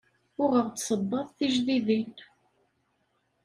[0.43, 2.11] Uɣeɣ-d sebbaḍ tijdidin.